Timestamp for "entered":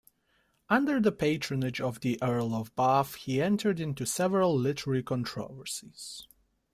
3.39-3.79